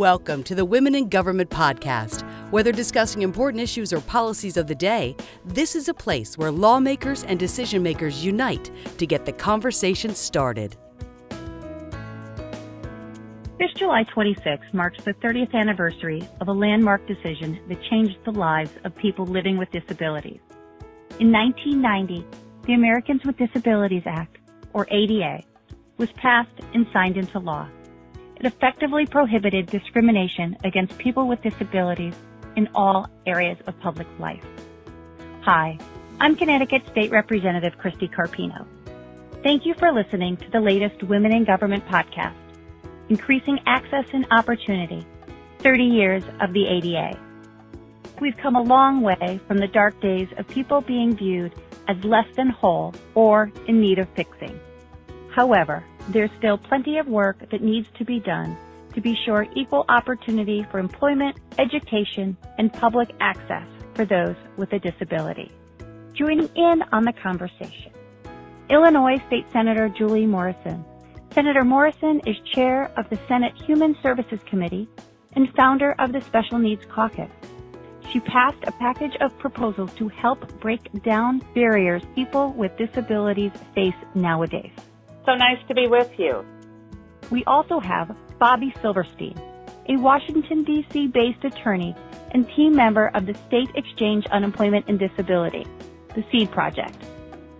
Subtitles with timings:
[0.00, 2.22] Welcome to the Women in Government podcast.
[2.50, 5.14] Whether discussing important issues or policies of the day,
[5.44, 10.74] this is a place where lawmakers and decision makers unite to get the conversation started.
[13.58, 18.72] This July 26 marks the 30th anniversary of a landmark decision that changed the lives
[18.84, 20.40] of people living with disabilities.
[21.18, 22.26] In 1990,
[22.66, 24.38] the Americans with Disabilities Act,
[24.72, 25.42] or ADA,
[25.98, 27.68] was passed and signed into law.
[28.40, 32.14] It effectively prohibited discrimination against people with disabilities
[32.56, 34.42] in all areas of public life.
[35.42, 35.78] Hi,
[36.20, 38.66] I'm Connecticut State Representative Christie Carpino.
[39.42, 42.32] Thank you for listening to the latest Women in Government podcast,
[43.10, 45.06] Increasing Access and Opportunity,
[45.58, 47.18] 30 Years of the ADA.
[48.22, 51.54] We've come a long way from the dark days of people being viewed
[51.88, 54.58] as less than whole or in need of fixing.
[55.30, 58.56] However, there's still plenty of work that needs to be done
[58.94, 64.78] to be sure equal opportunity for employment, education, and public access for those with a
[64.78, 65.50] disability.
[66.14, 67.92] Joining in on the conversation,
[68.68, 70.84] Illinois State Senator Julie Morrison.
[71.32, 74.88] Senator Morrison is chair of the Senate Human Services Committee
[75.34, 77.30] and founder of the Special Needs Caucus.
[78.12, 83.94] She passed a package of proposals to help break down barriers people with disabilities face
[84.16, 84.72] nowadays.
[85.26, 86.44] So nice to be with you.
[87.30, 89.40] We also have Bobby Silverstein,
[89.88, 91.08] a Washington, D.C.
[91.08, 91.94] based attorney
[92.32, 95.66] and team member of the State Exchange on Employment and Disability,
[96.14, 96.96] the SEED Project.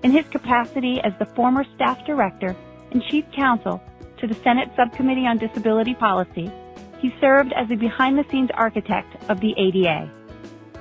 [0.02, 2.56] In his capacity as the former staff director
[2.90, 3.82] and chief counsel
[4.18, 6.50] to the Senate Subcommittee on Disability Policy,
[6.98, 10.10] he served as a behind the scenes architect of the ADA.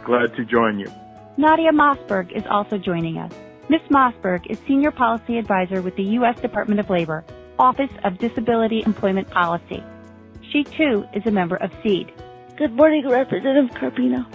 [0.05, 0.87] Glad to join you.
[1.37, 3.33] Nadia Mossburg is also joining us.
[3.69, 3.81] Ms.
[3.91, 6.41] Mossburg is Senior Policy Advisor with the U.S.
[6.41, 7.23] Department of Labor,
[7.59, 9.83] Office of Disability Employment Policy.
[10.49, 12.11] She too is a member of SEED.
[12.57, 14.25] Good morning, Representative Carpino.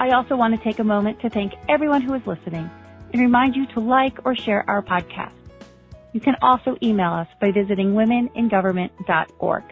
[0.00, 2.68] I also want to take a moment to thank everyone who is listening
[3.12, 5.34] and remind you to like or share our podcast.
[6.12, 9.62] You can also email us by visiting womeningovernment.org.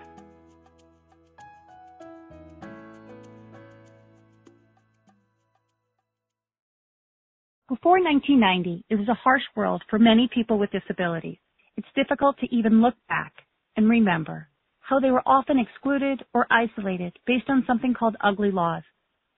[7.71, 11.39] Before 1990, it was a harsh world for many people with disabilities.
[11.77, 13.33] It's difficult to even look back
[13.77, 14.49] and remember
[14.81, 18.83] how they were often excluded or isolated based on something called ugly laws,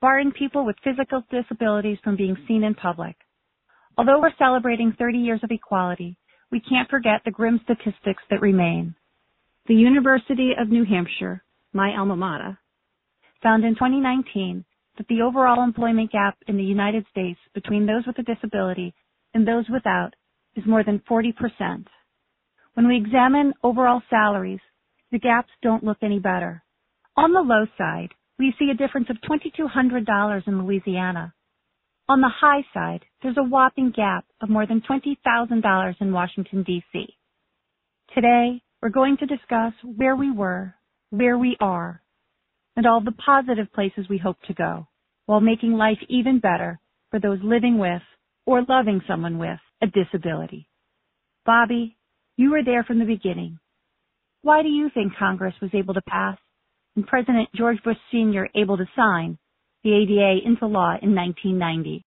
[0.01, 3.17] barring people with physical disabilities from being seen in public.
[3.99, 6.17] Although we're celebrating 30 years of equality,
[6.51, 8.95] we can't forget the grim statistics that remain.
[9.67, 11.45] The University of New Hampshire,
[11.75, 12.59] my alma mater,
[13.43, 14.65] found in 2019
[15.03, 18.95] that the overall employment gap in the United States between those with a disability
[19.35, 20.11] and those without
[20.55, 21.33] is more than 40%.
[22.75, 24.61] When we examine overall salaries,
[25.11, 26.63] the gaps don't look any better.
[27.17, 31.35] On the low side, we see a difference of $2,200 in Louisiana.
[32.09, 37.07] On the high side, there's a whopping gap of more than $20,000 in Washington, D.C.
[38.15, 40.75] Today, we're going to discuss where we were,
[41.11, 42.03] where we are,
[42.77, 44.87] and all the positive places we hope to go,
[45.33, 46.79] while making life even better
[47.11, 48.03] for those living with
[48.45, 50.69] or loving someone with a disability.
[51.47, 51.97] Bobby,
[52.37, 53.59] you were there from the beginning.
[54.43, 56.37] Why do you think Congress was able to pass
[56.97, 58.47] and President George Bush Sr.
[58.55, 59.39] able to sign
[59.83, 62.05] the ADA into law in 1990?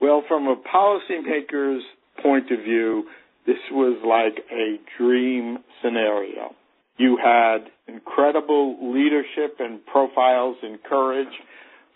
[0.00, 1.82] Well, from a policymaker's
[2.22, 3.04] point of view,
[3.46, 6.54] this was like a dream scenario.
[6.96, 11.28] You had incredible leadership and profiles and courage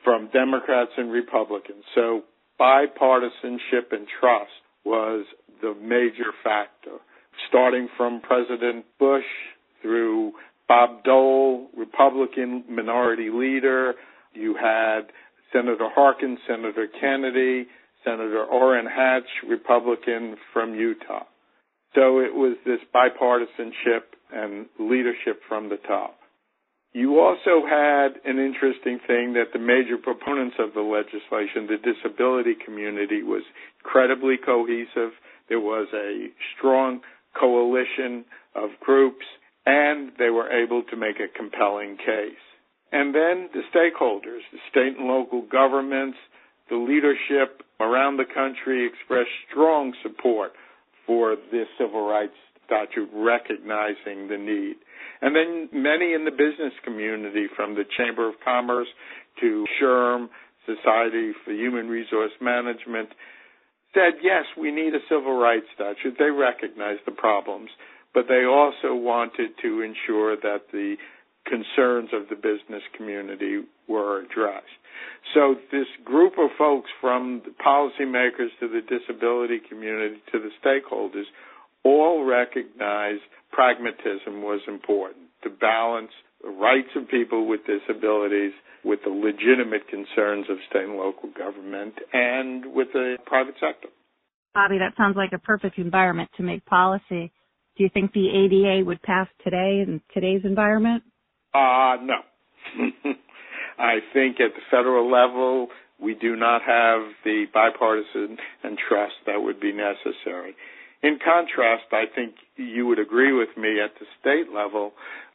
[0.05, 1.83] from Democrats and Republicans.
[1.95, 2.23] So
[2.61, 4.51] bipartisanship and trust
[4.85, 5.25] was
[5.63, 6.99] the major factor,
[7.49, 9.25] starting from President Bush
[9.83, 10.33] through
[10.69, 13.95] Bob Dole, Republican minority leader.
[14.35, 15.03] You had
[15.53, 17.67] Senator Harkin, Senator Kennedy,
[18.05, 21.25] Senator Orrin Hatch, Republican from Utah.
[21.95, 24.03] So it was this bipartisanship
[24.33, 26.17] and leadership from the top.
[26.95, 32.55] You also had an interesting thing that the major proponents of the legislation, the disability
[32.65, 33.43] community, was
[33.85, 35.11] incredibly cohesive.
[35.49, 37.01] There was a strong
[37.39, 38.25] coalition
[38.55, 39.27] of groups,
[39.67, 42.39] and they were able to make a compelling case.
[42.93, 46.17] And then the stakeholders, the state and local governments,
[46.71, 50.53] the leadership around the country expressed strong support
[51.09, 54.77] for this civil rights statute recognizing the need.
[55.25, 58.89] And then many in the business community, from the Chamber of Commerce
[59.41, 60.29] to SHRM,
[60.67, 63.09] Society for Human Resource Management,
[63.95, 66.17] said, yes, we need a civil rights statute.
[66.19, 67.71] They recognized the problems,
[68.13, 70.97] but they also wanted to ensure that the
[71.47, 74.77] concerns of the business community were addressed.
[75.33, 81.25] So this group of folks from the policymakers to the disability community to the stakeholders
[81.83, 83.23] all recognized
[83.55, 86.11] pragmatism was important to balance
[86.43, 88.53] the rights of people with disabilities
[88.85, 93.89] with the legitimate concerns of state and local government and with the private sector.
[94.53, 97.33] Bobby, that sounds like a perfect environment to make policy.
[97.77, 101.03] Do you think the ADA would pass today in today's environment?
[101.55, 102.21] Uh, no.
[103.79, 105.69] I think at the federal level,
[106.01, 110.55] we do not have the bipartisan and trust that would be necessary.
[111.05, 114.93] In contrast, I think you would agree with me at the state level,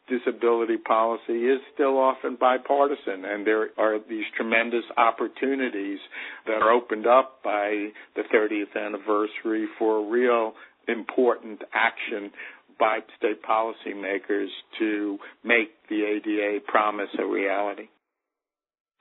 [0.08, 6.00] disability policy is still often bipartisan, and there are these tremendous opportunities
[6.46, 10.54] that are opened up by the 30th anniversary for real
[10.88, 12.32] important action
[12.80, 14.48] by state policymakers
[14.80, 17.86] to make the ADA promise a reality.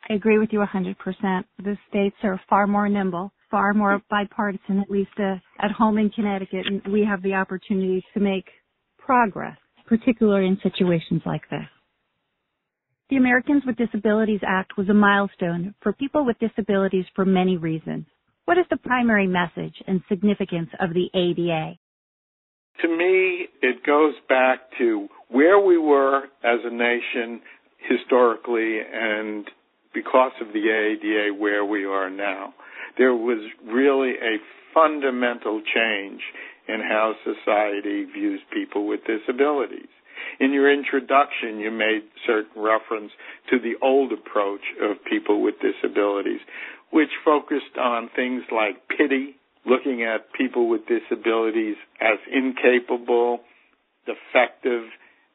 [0.07, 0.95] I agree with you 100%.
[1.63, 6.09] The states are far more nimble, far more bipartisan, at least uh, at home in
[6.09, 8.45] Connecticut, and we have the opportunity to make
[8.97, 9.57] progress
[9.89, 11.65] particularly in situations like this.
[13.09, 18.05] The Americans with Disabilities Act was a milestone for people with disabilities for many reasons.
[18.45, 21.73] What is the primary message and significance of the ADA?
[22.83, 27.41] To me, it goes back to where we were as a nation
[27.89, 29.49] historically and
[29.93, 32.53] because of the ADA where we are now.
[32.99, 34.37] There was really a
[34.73, 36.21] fundamental change
[36.67, 39.87] in how society views people with disabilities.
[40.41, 43.11] In your introduction, you made certain reference
[43.51, 46.41] to the old approach of people with disabilities,
[46.91, 53.39] which focused on things like pity, looking at people with disabilities as incapable,
[54.05, 54.83] defective,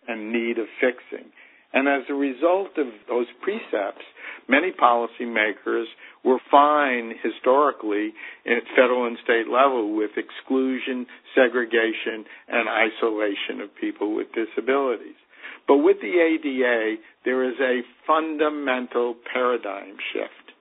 [0.07, 1.31] and need of fixing.
[1.75, 4.05] And as a result of those precepts,
[4.49, 5.87] many policymakers
[6.25, 8.15] were fine historically
[8.47, 11.05] at federal and state level with exclusion,
[11.35, 15.19] segregation, and isolation of people with disabilities.
[15.67, 20.53] But with the ADA, there is a fundamental paradigm shift.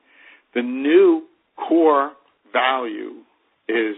[0.56, 1.28] The new
[1.58, 2.14] core
[2.52, 3.22] value
[3.70, 3.96] is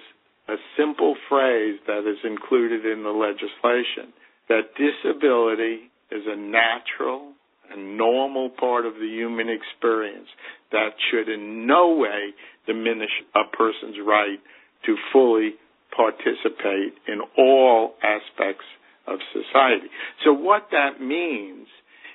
[0.50, 4.13] a simple phrase that is included in the legislation
[4.50, 7.34] that disability is a natural
[7.72, 10.28] and normal part of the human experience
[10.72, 12.34] that should in no way
[12.68, 14.40] diminish a person's right
[14.86, 15.56] to fully
[15.96, 18.66] participate in all aspects
[19.07, 19.88] of society.
[20.24, 21.68] So what that means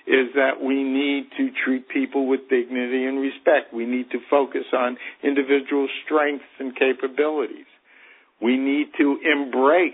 [0.07, 3.73] is that we need to treat people with dignity and respect.
[3.73, 7.67] We need to focus on individual strengths and capabilities.
[8.43, 9.93] We need to embrace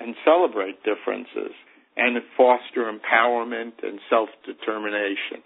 [0.00, 1.52] and celebrate differences
[1.98, 5.42] and foster empowerment and self-determination.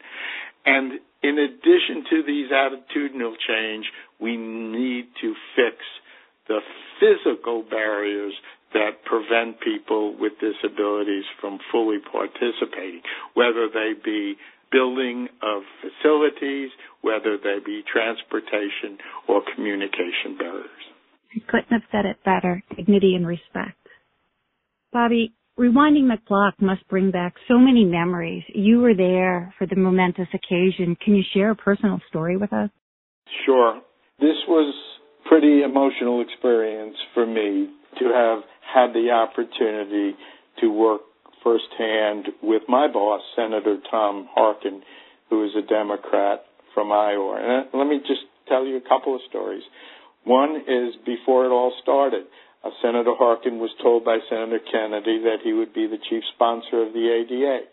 [0.65, 3.87] And in addition to these attitudinal change,
[4.21, 5.77] we need to fix
[6.47, 6.61] the
[7.01, 8.35] physical barriers
[8.75, 13.03] that prevent people with disabilities from fully participating,
[13.35, 14.37] whether they be
[14.71, 16.71] building of facilities,
[17.03, 18.97] whether they be transportation
[19.29, 20.85] or communication barriers.
[21.35, 22.63] I couldn't have said it better.
[22.75, 23.77] Dignity and respect.
[24.93, 28.43] Bobby, Rewinding the clock must bring back so many memories.
[28.55, 30.97] You were there for the momentous occasion.
[31.05, 32.71] Can you share a personal story with us?
[33.45, 33.81] Sure.
[34.19, 34.75] This was
[35.29, 37.69] pretty emotional experience for me
[37.99, 38.39] to have
[38.75, 40.17] had the opportunity
[40.61, 41.03] to work
[41.45, 44.83] firsthand with my boss, Senator Tom Harkin,
[45.29, 47.37] who is a Democrat from Iowa.
[47.41, 49.63] And uh, let me just tell you a couple of stories.
[50.25, 52.25] One is before it all started.
[52.65, 56.83] Uh, Senator Harkin was told by Senator Kennedy that he would be the chief sponsor
[56.83, 57.67] of the ADA.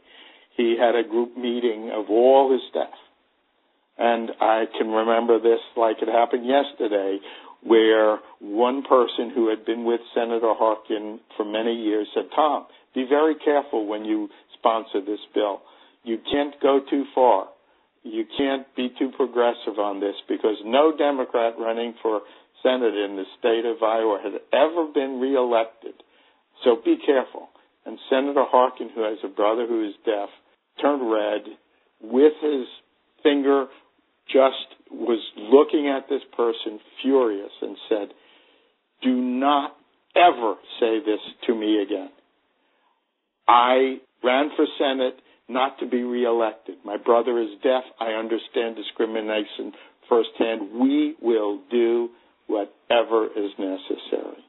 [0.57, 2.97] He had a group meeting of all his staff.
[3.97, 7.19] And I can remember this like it happened yesterday,
[7.61, 12.65] where one person who had been with Senator Harkin for many years said, Tom,
[12.95, 15.61] be very careful when you sponsor this bill.
[16.03, 17.47] You can't go too far.
[18.03, 22.21] You can't be too progressive on this because no Democrat running for
[22.63, 25.93] Senate in the state of Iowa had ever been reelected.
[26.63, 27.49] So be careful.
[27.85, 30.29] And Senator Harkin, who has a brother who is deaf,
[30.81, 31.41] turned red
[32.01, 32.65] with his
[33.23, 33.67] finger
[34.27, 38.07] just was looking at this person furious and said,
[39.01, 39.75] Do not
[40.15, 42.09] ever say this to me again.
[43.47, 46.75] I ran for Senate not to be reelected.
[46.85, 47.83] My brother is deaf.
[47.99, 49.73] I understand discrimination
[50.07, 50.79] firsthand.
[50.79, 52.09] We will do
[52.49, 54.43] whatever is necessary.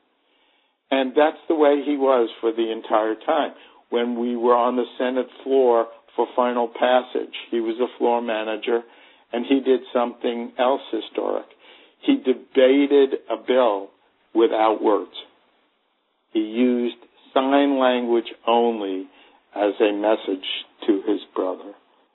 [0.91, 3.53] And that's the way he was for the entire time.
[3.91, 7.35] When we were on the Senate floor for final passage.
[7.51, 8.83] He was a floor manager
[9.33, 11.47] and he did something else historic.
[12.03, 13.91] He debated a bill
[14.35, 15.13] without words.
[16.33, 16.97] He used
[17.35, 19.07] sign language only
[19.55, 20.47] as a message
[20.87, 21.73] to his brother.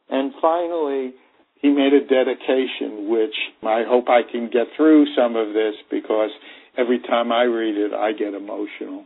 [0.09, 1.13] And finally,
[1.61, 6.29] he made a dedication, which I hope I can get through some of this because
[6.77, 9.05] every time I read it, I get emotional.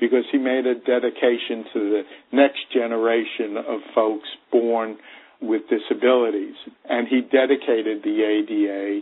[0.00, 2.02] Because he made a dedication to the
[2.32, 4.96] next generation of folks born
[5.42, 6.54] with disabilities.
[6.88, 9.00] And he dedicated the ADA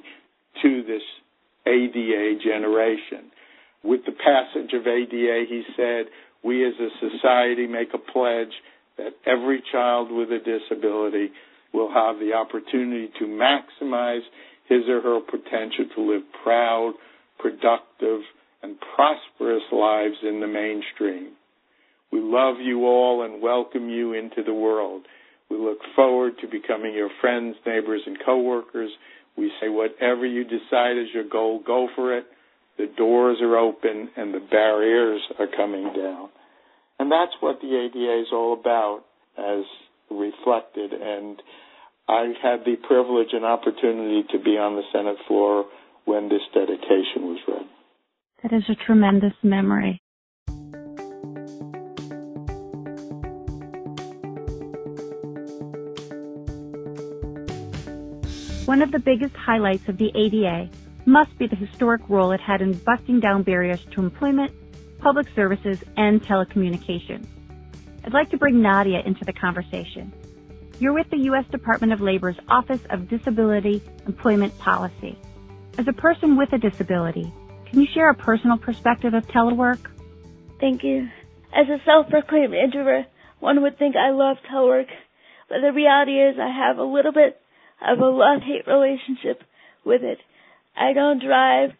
[0.63, 1.03] to this
[1.67, 3.31] ADA generation.
[3.85, 6.07] With the passage of ADA, he said,
[6.43, 8.53] we as a society make a pledge
[8.97, 11.31] that every child with a disability
[11.73, 14.23] will have the opportunity to maximize
[14.69, 16.95] his or her potential to live proud,
[17.39, 18.21] productive,
[18.63, 21.33] and prosperous lives in the mainstream.
[22.11, 25.03] We love you all and welcome you into the world.
[25.51, 28.91] We look forward to becoming your friends, neighbors, and coworkers.
[29.37, 32.25] We say whatever you decide is your goal, go for it.
[32.77, 36.29] The doors are open and the barriers are coming down.
[36.99, 39.05] And that's what the ADA is all about
[39.39, 39.65] as
[40.11, 40.93] reflected.
[40.93, 41.41] And
[42.09, 45.67] I had the privilege and opportunity to be on the Senate floor
[46.05, 47.67] when this dedication was read.
[48.43, 50.01] That is a tremendous memory.
[58.65, 60.69] One of the biggest highlights of the ADA
[61.07, 64.53] must be the historic role it had in busting down barriers to employment,
[64.99, 67.27] public services, and telecommunications.
[68.09, 70.11] I'd like to bring Nadia into the conversation.
[70.81, 71.45] You're with the U.S.
[71.51, 75.19] Department of Labor's Office of Disability Employment Policy.
[75.77, 77.31] As a person with a disability,
[77.67, 79.91] can you share a personal perspective of telework?
[80.59, 81.11] Thank you.
[81.55, 83.05] As a self-proclaimed introvert,
[83.41, 84.89] one would think I love telework,
[85.51, 87.39] but the reality is I have a little bit
[87.87, 89.43] of a love-hate relationship
[89.85, 90.17] with it.
[90.75, 91.73] I don't drive,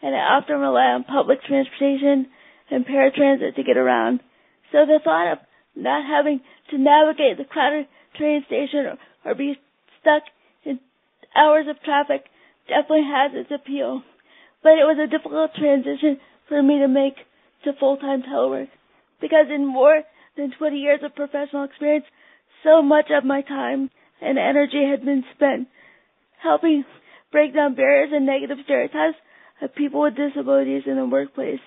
[0.00, 2.28] and I often rely on public transportation
[2.70, 4.20] and paratransit to get around.
[4.72, 5.38] So the thought of
[5.76, 6.40] not having
[6.70, 9.54] to navigate the crowded train station or, or be
[10.00, 10.22] stuck
[10.64, 10.78] in
[11.36, 12.24] hours of traffic
[12.68, 14.02] definitely has its appeal.
[14.62, 17.16] But it was a difficult transition for me to make
[17.64, 18.68] to full-time telework
[19.20, 20.02] because in more
[20.36, 22.04] than 20 years of professional experience,
[22.62, 23.90] so much of my time
[24.20, 25.68] and energy had been spent
[26.42, 26.84] helping
[27.32, 29.16] break down barriers and negative stereotypes
[29.62, 31.60] of people with disabilities in the workplace.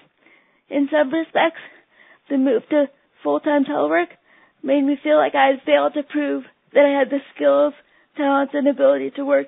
[0.70, 1.62] In some respects,
[2.30, 2.86] the move to
[3.24, 4.08] full-time telework
[4.64, 6.44] made me feel like I had failed to prove
[6.74, 7.74] that I had the skills,
[8.16, 9.48] talents, and ability to work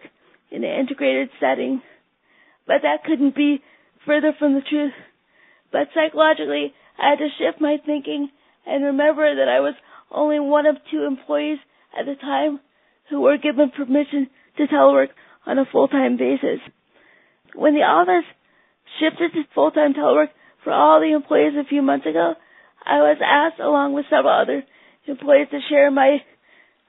[0.52, 1.82] in an integrated setting.
[2.68, 3.62] But that couldn't be
[4.06, 4.94] further from the truth.
[5.72, 8.30] But psychologically, I had to shift my thinking
[8.66, 9.76] and remember that I was
[10.12, 11.60] only one of two employees
[11.98, 12.60] at the time
[13.10, 15.10] who were given permission to telework
[15.46, 16.60] on a full-time basis.
[17.56, 18.26] When the office
[19.00, 20.30] shifted to full-time telework
[20.64, 22.34] for all the employees a few months ago,
[22.86, 24.64] I was asked along with several other
[25.08, 26.18] employees to share my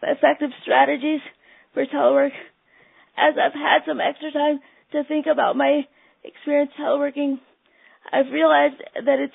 [0.02, 1.20] effective strategies
[1.74, 2.32] for telework.
[3.16, 4.60] As I've had some extra time
[4.92, 5.82] to think about my
[6.24, 7.38] experience teleworking,
[8.12, 9.34] I've realized that it's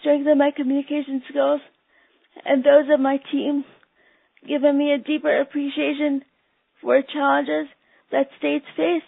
[0.00, 1.60] strengthened my communication skills
[2.44, 3.64] and those of my team
[4.46, 6.22] given me a deeper appreciation
[6.80, 7.68] for challenges
[8.10, 9.02] that states face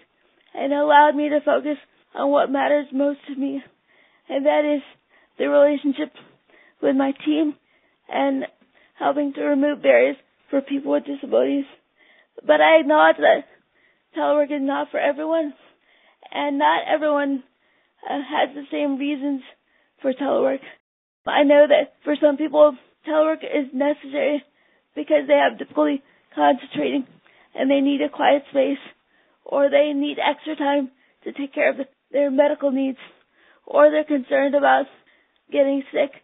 [0.55, 1.77] and allowed me to focus
[2.15, 3.63] on what matters most to me,
[4.29, 4.83] and that is
[5.39, 6.13] the relationship
[6.85, 7.55] with my team
[8.09, 8.45] and
[8.99, 10.17] helping to remove barriers
[10.51, 11.65] for people with disabilities.
[12.47, 13.45] But I acknowledge that
[14.17, 15.55] telework is not for everyone,
[16.31, 17.43] and not everyone
[18.09, 19.41] uh, has the same reasons
[20.03, 20.61] for telework.
[21.27, 22.77] I know that for some people,
[23.09, 24.45] telework is necessary
[24.95, 26.03] because they have difficulty
[26.35, 27.07] concentrating
[27.55, 28.83] and they need a quiet space
[29.45, 30.91] or they need extra time
[31.25, 32.99] to take care of their medical needs
[33.67, 34.85] or they're concerned about
[35.51, 36.24] getting sick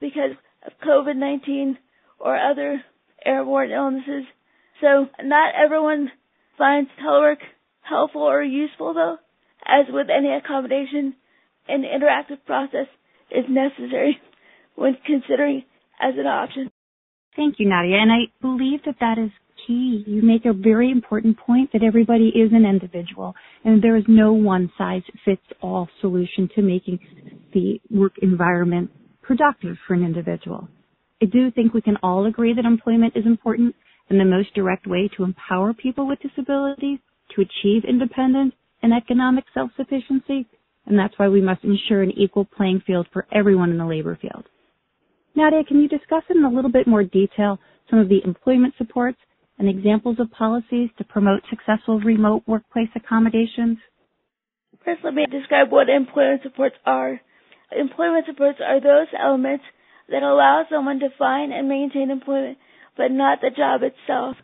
[0.00, 0.32] because
[0.66, 1.76] of COVID-19
[2.18, 2.82] or other
[3.24, 4.24] airborne illnesses.
[4.80, 6.10] So not everyone
[6.56, 7.38] finds telework
[7.82, 9.16] helpful or useful though.
[9.66, 11.14] As with any accommodation,
[11.68, 12.86] an interactive process
[13.30, 14.18] is necessary
[14.74, 15.64] when considering
[16.00, 16.70] as an option.
[17.36, 17.96] Thank you, Nadia.
[17.96, 19.30] And I believe that that is
[19.66, 20.02] key.
[20.06, 24.32] You make a very important point that everybody is an individual and there is no
[24.32, 26.98] one size fits all solution to making
[27.52, 28.90] the work environment
[29.30, 30.66] productive for an individual.
[31.22, 33.76] I do think we can all agree that employment is important
[34.08, 36.98] and the most direct way to empower people with disabilities
[37.36, 40.48] to achieve independence and economic self-sufficiency.
[40.86, 44.18] And that's why we must ensure an equal playing field for everyone in the labor
[44.20, 44.46] field.
[45.36, 49.18] Nadia, can you discuss in a little bit more detail some of the employment supports
[49.60, 53.78] and examples of policies to promote successful remote workplace accommodations?
[54.84, 57.20] First, let me describe what employment supports are.
[57.72, 59.64] Employment supports are those elements
[60.08, 62.58] that allow someone to find and maintain employment,
[62.96, 64.36] but not the job itself.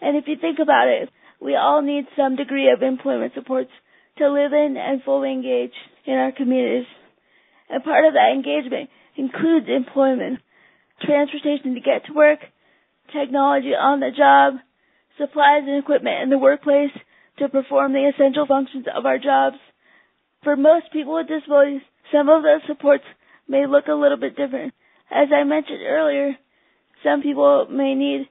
[0.00, 1.10] And if you think about it,
[1.40, 3.70] we all need some degree of employment supports
[4.18, 5.72] to live in and fully engage
[6.06, 6.86] in our communities.
[7.68, 10.40] And part of that engagement includes employment,
[11.02, 12.40] transportation to get to work,
[13.12, 14.54] technology on the job,
[15.18, 16.90] supplies and equipment in the workplace
[17.38, 19.56] to perform the essential functions of our jobs.
[20.44, 21.82] For most people with disabilities,
[22.12, 23.04] some of those supports
[23.48, 24.74] may look a little bit different.
[25.10, 26.36] As I mentioned earlier,
[27.04, 28.28] some people may need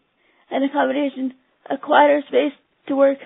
[0.50, 1.34] an accommodation,
[1.70, 2.54] a quieter space
[2.88, 3.20] to work.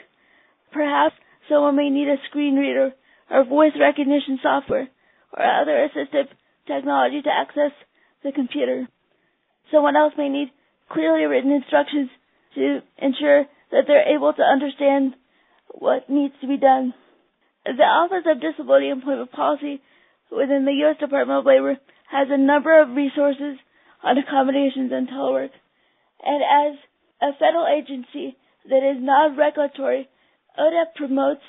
[0.72, 1.15] Perhaps
[1.50, 2.94] someone may need a screen reader
[3.32, 4.88] or voice recognition software
[5.34, 6.27] or other assistive
[6.68, 7.72] technology to access
[8.24, 8.88] the computer.
[9.72, 10.50] Someone else may need
[10.89, 12.10] clearly written instructions
[12.56, 15.15] to ensure that they're able to understand
[15.70, 16.94] what needs to be done.
[17.66, 19.82] The Office of Disability Employment Policy
[20.30, 20.98] within the U.S.
[21.00, 21.78] Department of Labor
[22.12, 23.58] has a number of resources
[24.04, 25.50] on accommodations and telework.
[26.22, 26.78] And as
[27.22, 28.38] a federal agency
[28.70, 30.08] that is non-regulatory,
[30.60, 31.42] ODEP promotes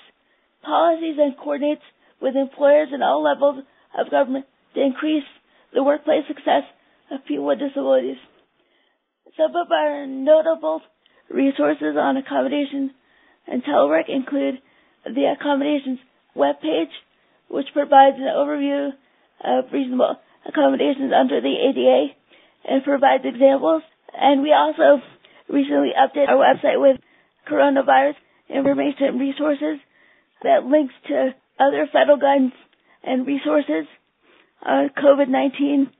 [0.64, 1.84] policies and coordinates
[2.20, 5.28] with employers and all levels of government to increase
[5.74, 6.64] the workplace success
[7.10, 8.16] of people with disabilities.
[9.36, 10.80] Some of our notable
[11.28, 12.90] resources on accommodations
[13.46, 14.62] and telework include
[15.14, 15.98] the accommodations
[16.36, 16.92] webpage,
[17.48, 18.90] which provides an overview
[19.44, 22.14] of reasonable accommodations under the ADA
[22.68, 23.82] and provides examples.
[24.12, 25.02] And we also
[25.48, 27.00] recently updated our website with
[27.50, 28.14] coronavirus
[28.48, 29.78] information resources
[30.42, 32.54] that links to other federal guidance
[33.02, 33.86] and resources
[34.62, 35.90] on COVID-19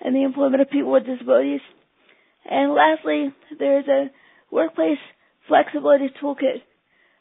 [0.00, 1.60] and the employment of people with disabilities.
[2.48, 4.10] And lastly, there's a
[4.50, 4.98] workplace
[5.48, 6.62] flexibility toolkit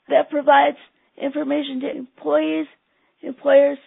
[0.09, 0.77] that provides
[1.21, 2.67] information to employees,
[3.21, 3.77] employers,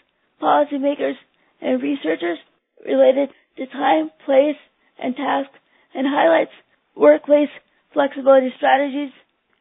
[0.40, 1.14] policymakers,
[1.60, 2.38] and researchers
[2.84, 4.56] related to time, place,
[5.02, 5.50] and task,
[5.94, 6.52] and highlights
[6.96, 7.48] workplace
[7.92, 9.10] flexibility strategies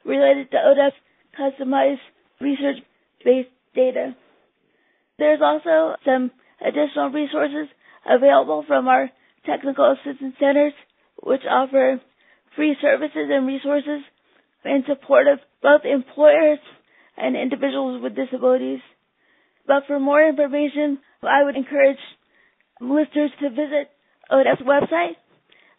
[0.06, 0.96] related to ODEP's
[1.40, 2.04] customized
[2.40, 4.16] research-based data.
[5.18, 7.68] There's also some additional resources
[8.06, 9.10] available from our
[9.46, 10.74] technical assistance centers,
[11.24, 12.02] which offer
[12.56, 14.02] free services and resources
[14.64, 16.60] in support of both employers
[17.18, 18.80] and individuals with disabilities.
[19.68, 21.98] But for more information, I would encourage
[22.80, 23.90] listeners to visit
[24.32, 25.16] ODEP's website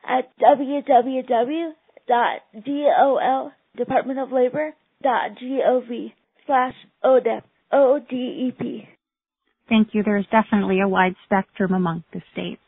[0.07, 1.73] at www.dol,
[3.77, 6.13] Department of Labor, .gov
[6.47, 8.89] slash ODEP, O-D-E-P.
[9.69, 10.03] Thank you.
[10.03, 12.61] There is definitely a wide spectrum among the states.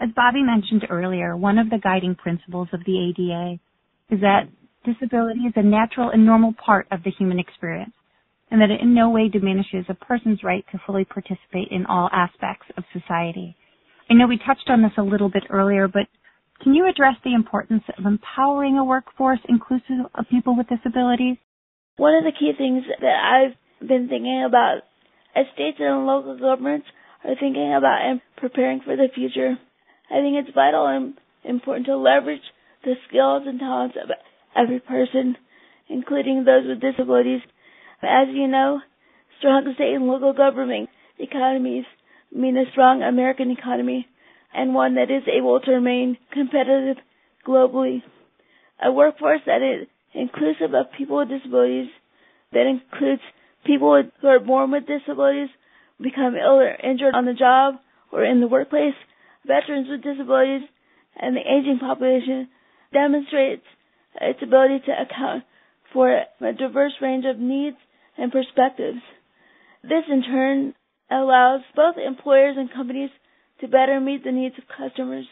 [0.00, 3.58] As Bobby mentioned earlier, one of the guiding principles of the ADA
[4.14, 4.48] is that
[4.84, 7.92] disability is a natural and normal part of the human experience,
[8.50, 12.08] and that it in no way diminishes a person's right to fully participate in all
[12.12, 13.56] aspects of society.
[14.08, 16.08] I know we touched on this a little bit earlier, but
[16.62, 21.36] can you address the importance of empowering a workforce inclusive of people with disabilities?
[21.96, 24.82] One of the key things that I've been thinking about
[25.34, 26.86] as states and local governments
[27.24, 29.56] are thinking about and preparing for the future,
[30.10, 31.14] I think it's vital and
[31.44, 32.42] important to leverage
[32.84, 34.10] the skills and talents of
[34.56, 35.36] every person,
[35.88, 37.40] including those with disabilities.
[38.02, 38.80] As you know,
[39.38, 41.84] strong state and local government economies
[42.32, 44.06] mean a strong American economy
[44.54, 46.96] and one that is able to remain competitive
[47.46, 48.02] globally.
[48.82, 51.88] A workforce that is inclusive of people with disabilities,
[52.52, 53.22] that includes
[53.64, 55.48] people who are born with disabilities,
[56.00, 57.74] become ill or injured on the job
[58.10, 58.94] or in the workplace,
[59.46, 60.66] veterans with disabilities,
[61.16, 62.48] and the aging population
[62.92, 63.64] demonstrates
[64.20, 65.44] its ability to account
[65.92, 67.76] for a diverse range of needs
[68.16, 69.00] and perspectives.
[69.82, 70.74] This in turn
[71.10, 73.10] allows both employers and companies
[73.60, 75.26] to better meet the needs of customers.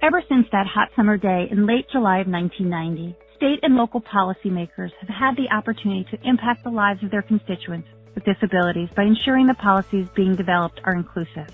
[0.00, 4.90] Ever since that hot summer day in late July of 1990, state and local policymakers
[5.00, 9.46] have had the opportunity to impact the lives of their constituents with disabilities by ensuring
[9.46, 11.46] the policies being developed are inclusive.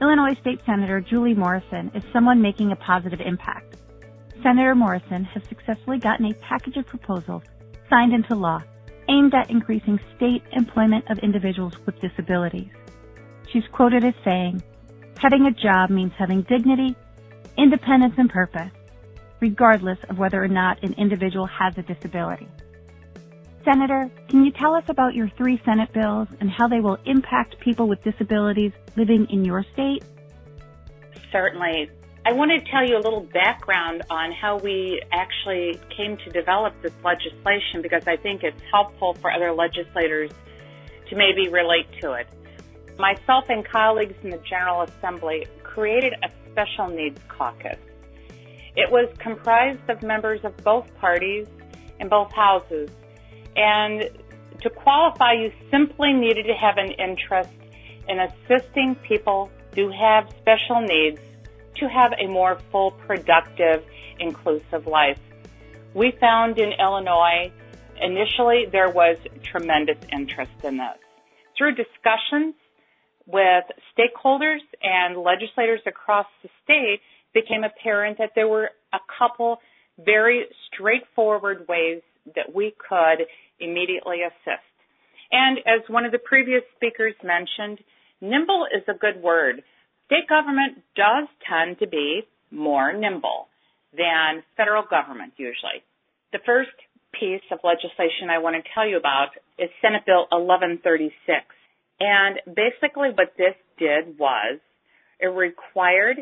[0.00, 3.76] Illinois State Senator Julie Morrison is someone making a positive impact.
[4.42, 7.42] Senator Morrison has successfully gotten a package of proposals
[7.88, 8.62] signed into law
[9.08, 12.68] aimed at increasing state employment of individuals with disabilities.
[13.52, 14.62] She's quoted as saying,
[15.18, 16.96] having a job means having dignity,
[17.56, 18.72] independence, and purpose,
[19.38, 22.48] regardless of whether or not an individual has a disability.
[23.66, 27.58] Senator, can you tell us about your three Senate bills and how they will impact
[27.58, 30.04] people with disabilities living in your state?
[31.32, 31.90] Certainly.
[32.24, 36.80] I want to tell you a little background on how we actually came to develop
[36.80, 40.30] this legislation because I think it's helpful for other legislators
[41.10, 42.28] to maybe relate to it.
[42.98, 47.78] Myself and colleagues in the General Assembly created a special needs caucus.
[48.76, 51.48] It was comprised of members of both parties
[51.98, 52.90] in both houses.
[53.56, 54.10] And
[54.62, 57.50] to qualify, you simply needed to have an interest
[58.08, 61.20] in assisting people who have special needs
[61.76, 63.84] to have a more full, productive,
[64.18, 65.18] inclusive life.
[65.94, 67.52] We found in Illinois,
[68.00, 70.98] initially there was tremendous interest in this.
[71.56, 72.54] Through discussions
[73.26, 73.64] with
[73.96, 77.00] stakeholders and legislators across the state,
[77.34, 79.58] became apparent that there were a couple
[79.98, 82.00] very straightforward ways
[82.34, 83.26] that we could
[83.60, 84.66] immediately assist.
[85.32, 87.78] And as one of the previous speakers mentioned,
[88.20, 89.62] nimble is a good word
[90.06, 93.48] state government does tend to be more nimble
[93.92, 95.82] than federal government usually.
[96.32, 96.74] The first
[97.12, 101.12] piece of legislation I want to tell you about is Senate Bill 1136.
[101.98, 104.60] And basically what this did was
[105.18, 106.18] it required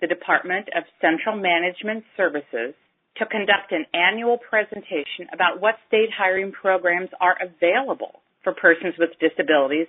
[0.00, 2.74] the Department of Central Management Services
[3.18, 9.10] to conduct an annual presentation about what state hiring programs are available for persons with
[9.20, 9.86] disabilities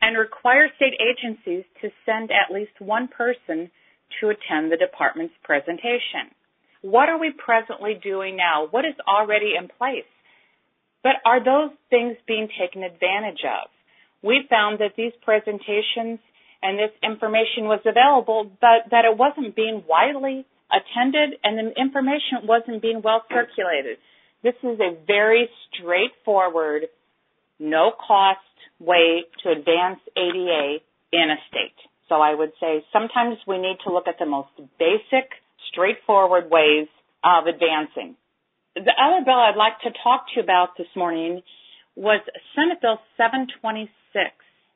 [0.00, 3.70] and require state agencies to send at least one person
[4.20, 6.30] to attend the department's presentation.
[6.82, 8.68] What are we presently doing now?
[8.70, 10.08] What is already in place?
[11.02, 13.70] But are those things being taken advantage of?
[14.22, 16.18] We found that these presentations
[16.62, 22.44] and this information was available, but that it wasn't being widely attended and the information
[22.44, 23.98] wasn't being well circulated.
[24.42, 26.88] This is a very straightforward,
[27.58, 28.40] no cost
[28.78, 30.78] way to advance ADA
[31.12, 31.76] in a state.
[32.08, 35.28] So I would say sometimes we need to look at the most basic,
[35.72, 36.88] straightforward ways
[37.24, 38.16] of advancing.
[38.74, 41.42] The other bill I'd like to talk to you about this morning
[41.96, 42.20] was
[42.54, 43.98] Senate Bill 726.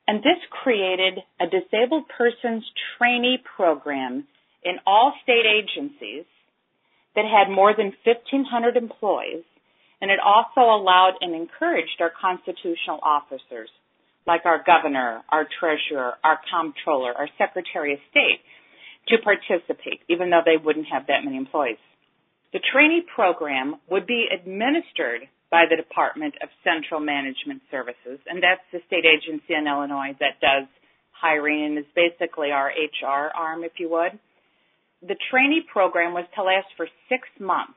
[0.08, 2.64] And this created a disabled persons
[2.98, 4.26] trainee program
[4.64, 6.24] in all state agencies
[7.14, 9.44] that had more than 1,500 employees.
[10.00, 13.68] And it also allowed and encouraged our constitutional officers
[14.26, 18.40] like our governor, our treasurer, our comptroller, our secretary of state
[19.08, 21.78] to participate, even though they wouldn't have that many employees.
[22.52, 28.62] The trainee program would be administered by the Department of Central Management Services, and that's
[28.72, 30.68] the state agency in Illinois that does
[31.12, 34.18] hiring and is basically our HR arm, if you would.
[35.02, 37.74] The trainee program was to last for six months,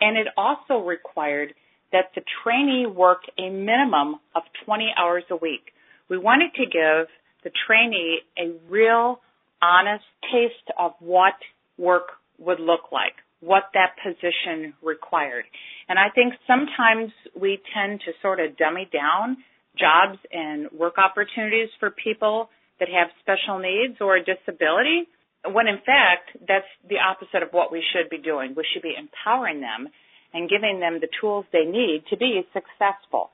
[0.00, 1.54] and it also required
[1.92, 5.72] that the trainee work a minimum of 20 hours a week.
[6.08, 7.08] We wanted to give
[7.42, 9.20] the trainee a real
[9.62, 11.34] honest taste of what
[11.78, 15.44] work would look like, what that position required.
[15.88, 19.38] And I think sometimes we tend to sort of dummy down
[19.78, 25.08] jobs and work opportunities for people that have special needs or a disability,
[25.52, 28.54] when in fact, that's the opposite of what we should be doing.
[28.56, 29.88] We should be empowering them
[30.32, 33.30] and giving them the tools they need to be successful.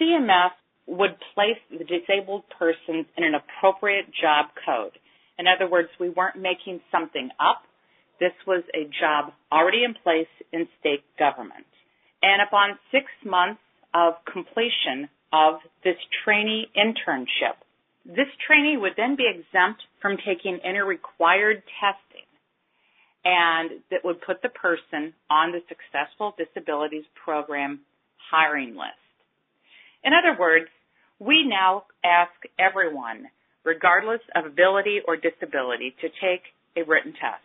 [0.00, 0.52] CMS
[0.86, 4.92] would place the disabled persons in an appropriate job code.
[5.38, 7.62] In other words, we weren't making something up.
[8.18, 11.66] This was a job already in place in state government.
[12.22, 13.60] And upon six months
[13.94, 17.60] of completion of this trainee internship,
[18.08, 22.24] this trainee would then be exempt from taking any required testing
[23.24, 27.80] and that would put the person on the Successful Disabilities Program
[28.30, 29.04] hiring list.
[30.02, 30.66] In other words,
[31.18, 33.26] we now ask everyone,
[33.64, 36.42] regardless of ability or disability, to take
[36.76, 37.44] a written test.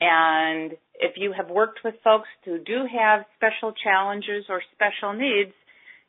[0.00, 5.54] And if you have worked with folks who do have special challenges or special needs,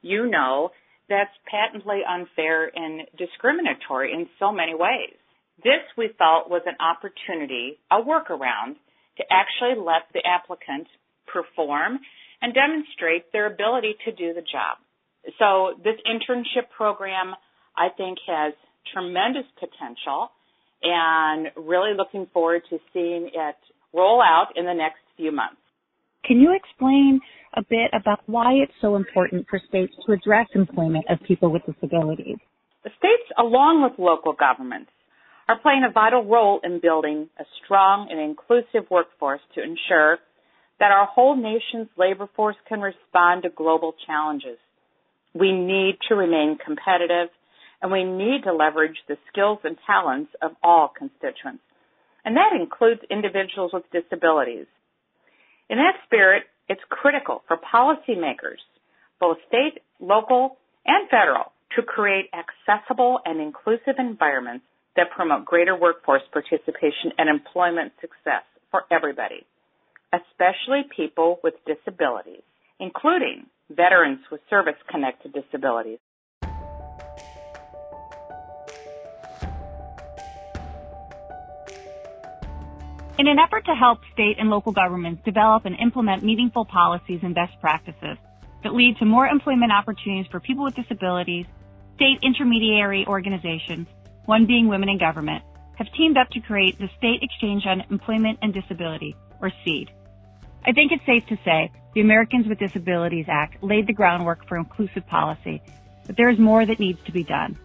[0.01, 0.71] you know
[1.09, 5.15] that's patently unfair and discriminatory in so many ways.
[5.63, 8.75] This we felt was an opportunity, a workaround
[9.17, 10.87] to actually let the applicant
[11.27, 11.99] perform
[12.41, 14.77] and demonstrate their ability to do the job.
[15.39, 17.35] So this internship program,
[17.77, 18.53] I think, has
[18.91, 20.29] tremendous potential
[20.81, 23.55] and really looking forward to seeing it
[23.93, 25.62] roll out in the next few months.
[26.25, 27.19] Can you explain
[27.55, 31.63] a bit about why it's so important for states to address employment of people with
[31.65, 32.37] disabilities?
[32.83, 34.91] The states, along with local governments,
[35.47, 40.17] are playing a vital role in building a strong and inclusive workforce to ensure
[40.79, 44.57] that our whole nation's labor force can respond to global challenges.
[45.33, 47.29] We need to remain competitive
[47.81, 51.63] and we need to leverage the skills and talents of all constituents.
[52.23, 54.67] And that includes individuals with disabilities.
[55.73, 58.61] In that spirit, it's critical for policymakers,
[59.19, 66.21] both state, local, and federal, to create accessible and inclusive environments that promote greater workforce
[66.31, 69.47] participation and employment success for everybody,
[70.13, 72.45] especially people with disabilities,
[72.79, 75.97] including veterans with service connected disabilities.
[83.23, 87.33] In an effort to help state and local governments develop and implement meaningful policies and
[87.33, 88.17] best practices
[88.63, 91.45] that lead to more employment opportunities for people with disabilities,
[91.95, 93.87] state intermediary organizations,
[94.25, 95.41] one being Women in Government,
[95.77, 99.89] have teamed up to create the State Exchange on Employment and Disability, or SEED.
[100.65, 104.57] I think it's safe to say the Americans with Disabilities Act laid the groundwork for
[104.57, 105.61] inclusive policy,
[106.05, 107.57] but there is more that needs to be done.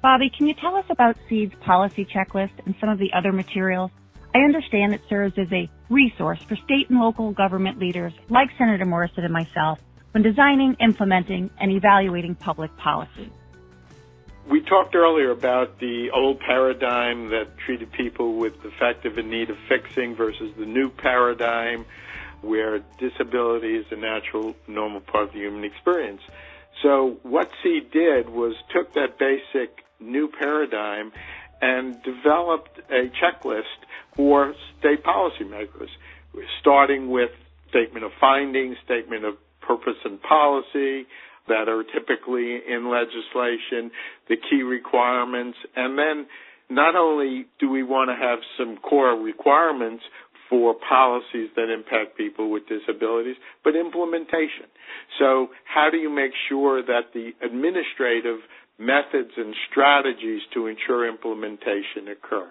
[0.00, 3.90] Bobby, can you tell us about SEED's policy checklist and some of the other materials?
[4.36, 8.84] I understand it serves as a resource for state and local government leaders like Senator
[8.84, 13.32] Morrison and myself when designing, implementing, and evaluating public policy.
[14.46, 19.56] We talked earlier about the old paradigm that treated people with defective in need of
[19.70, 21.86] fixing versus the new paradigm
[22.42, 26.20] where disability is a natural, normal part of the human experience.
[26.82, 31.12] So what SEED did was took that basic new paradigm
[31.60, 33.62] and developed a checklist
[34.14, 35.88] for state policymakers,
[36.60, 37.30] starting with
[37.70, 41.06] statement of findings, statement of purpose and policy
[41.48, 43.90] that are typically in legislation,
[44.28, 46.26] the key requirements, and then
[46.68, 50.02] not only do we want to have some core requirements
[50.48, 54.66] for policies that impact people with disabilities, but implementation.
[55.18, 58.38] So how do you make sure that the administrative
[58.78, 62.50] methods and strategies to ensure implementation occur?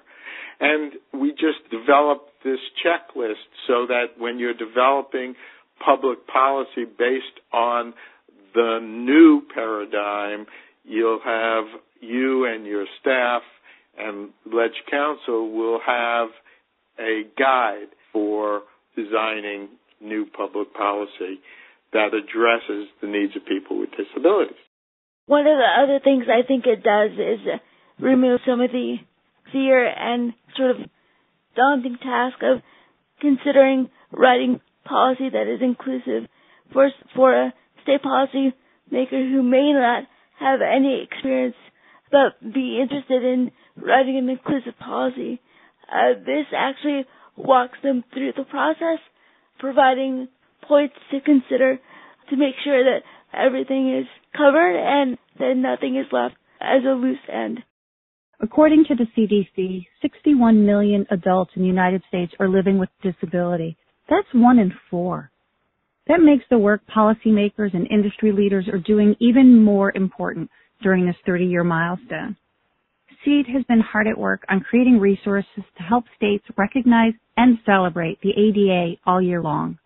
[0.59, 5.35] And we just developed this checklist so that when you're developing
[5.83, 7.93] public policy based on
[8.53, 10.45] the new paradigm,
[10.85, 11.65] you'll have
[11.99, 13.41] you and your staff
[13.97, 16.29] and Ledge Council will have
[16.99, 18.61] a guide for
[18.95, 19.69] designing
[20.01, 21.39] new public policy
[21.93, 24.55] that addresses the needs of people with disabilities.
[25.27, 27.39] One of the other things I think it does is
[27.99, 28.97] remove some of the
[29.51, 30.77] fear and sort of
[31.55, 32.61] daunting task of
[33.21, 36.29] considering writing policy that is inclusive
[36.71, 38.53] for for a state policy
[38.91, 40.03] maker who may not
[40.39, 41.55] have any experience
[42.11, 45.41] but be interested in writing an inclusive policy.
[45.91, 48.99] Uh, this actually walks them through the process,
[49.59, 50.27] providing
[50.67, 51.79] points to consider
[52.29, 53.01] to make sure that
[53.33, 54.05] everything is
[54.35, 57.59] covered and then nothing is left as a loose end.
[58.39, 63.77] According to the CDC, 61 million adults in the United States are living with disability.
[64.09, 65.31] That's one in four.
[66.07, 70.51] That makes the work policymakers and industry leaders are doing even more important
[70.83, 72.35] during this 30 year milestone.
[73.23, 78.19] SEED has been hard at work on creating resources to help states recognize and celebrate
[78.21, 79.79] the ADA all year long.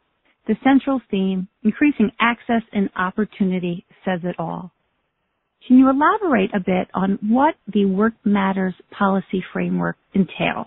[0.50, 4.72] The central theme, increasing access and opportunity, says it all.
[5.68, 10.66] Can you elaborate a bit on what the Work Matters policy framework entails?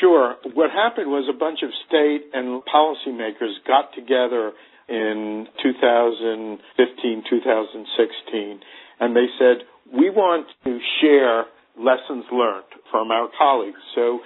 [0.00, 0.36] Sure.
[0.54, 4.52] What happened was a bunch of state and policymakers got together
[4.88, 8.60] in 2015, 2016,
[8.98, 11.44] and they said, we want to share
[11.76, 13.76] lessons learned from our colleagues.
[13.94, 14.20] So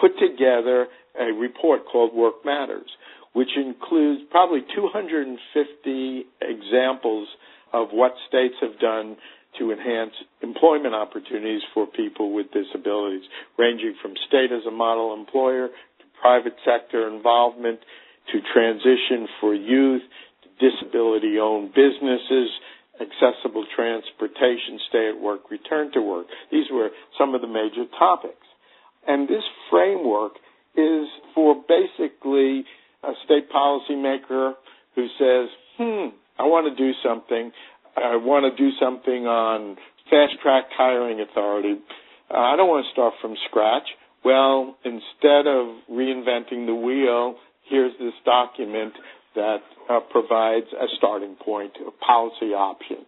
[0.00, 2.90] put together a report called Work Matters,
[3.36, 7.28] which includes probably 250 examples
[7.70, 9.14] of what states have done
[9.58, 15.68] to enhance employment opportunities for people with disabilities, ranging from state as a model employer
[15.68, 17.78] to private sector involvement
[18.32, 20.02] to transition for youth
[20.58, 22.48] disability owned businesses,
[23.04, 26.24] accessible transportation, stay at work, return to work.
[26.50, 28.46] These were some of the major topics.
[29.06, 30.32] And this framework
[30.74, 32.64] is for basically
[33.06, 34.54] a state policymaker
[34.94, 37.52] who says, hmm, I want to do something.
[37.96, 39.76] I want to do something on
[40.10, 41.76] fast track hiring authority.
[42.30, 43.88] Uh, I don't want to start from scratch.
[44.24, 47.36] Well, instead of reinventing the wheel,
[47.70, 48.94] here's this document
[49.34, 53.06] that uh, provides a starting point of policy options.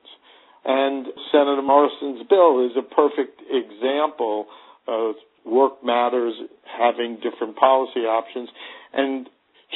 [0.65, 4.47] And Senator Morrison's bill is a perfect example
[4.87, 6.35] of work matters
[6.79, 8.49] having different policy options.
[8.93, 9.29] And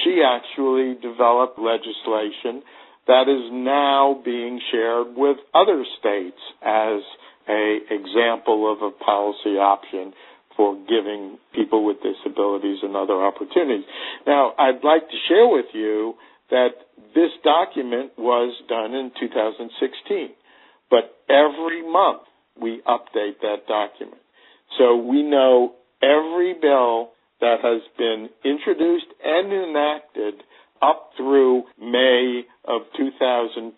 [0.05, 2.63] she actually developed legislation
[3.07, 7.03] that is now being shared with other states as
[7.49, 10.13] a example of a policy option
[10.57, 13.85] for giving people with disabilities another opportunity.
[14.27, 16.15] Now, I'd like to share with you
[16.51, 16.71] that
[17.15, 20.31] this document was done in 2016,
[20.91, 22.23] but every month
[22.61, 24.21] we update that document.
[24.79, 27.11] So we know every bill
[27.43, 30.47] that has been introduced and enacted
[30.81, 33.75] up through May of 2020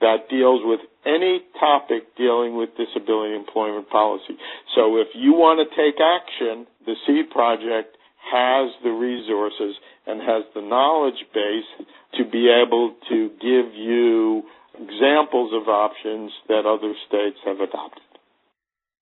[0.00, 4.40] that deals with any topic dealing with disability employment policy.
[4.74, 7.96] So if you want to take action, the SEED project
[8.32, 14.42] has the resources and has the knowledge base to be able to give you
[14.74, 18.02] examples of options that other states have adopted.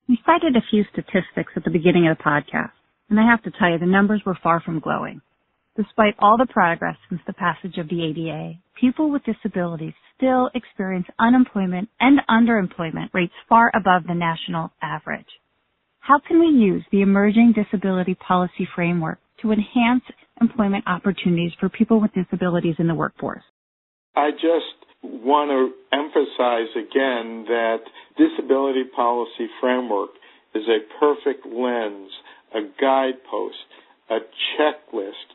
[0.09, 2.71] We cited a few statistics at the beginning of the podcast,
[3.09, 5.21] and I have to tell you the numbers were far from glowing.
[5.75, 11.05] Despite all the progress since the passage of the ADA, people with disabilities still experience
[11.19, 15.27] unemployment and underemployment rates far above the national average.
[15.99, 20.03] How can we use the emerging disability policy framework to enhance
[20.41, 23.43] employment opportunities for people with disabilities in the workforce?
[24.15, 27.79] I just want to emphasize again that
[28.17, 30.09] disability policy framework
[30.55, 32.09] is a perfect lens,
[32.53, 33.57] a guidepost,
[34.09, 34.19] a
[34.57, 35.27] checklist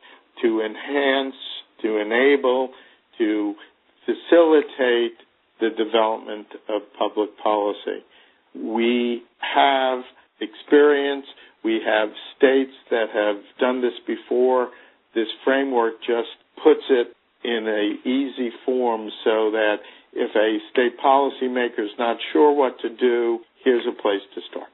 [0.43, 1.35] to enhance,
[1.83, 2.71] to enable,
[3.19, 3.55] to
[4.07, 5.17] facilitate
[5.61, 8.03] the development of public policy.
[8.55, 9.23] We
[9.55, 10.01] have
[10.41, 11.27] experience,
[11.65, 14.71] we have states that have done this before.
[15.15, 19.77] This framework just puts it in a easy form so that
[20.13, 24.69] if a state policymaker is not sure what to do, here's a place to start.